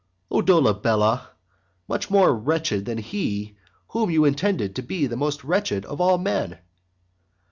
[0.31, 0.37] IV.
[0.37, 1.27] O Dolabella,
[1.87, 3.55] much more wretched than he
[3.89, 6.57] whom you intended to be the most wretched of all men!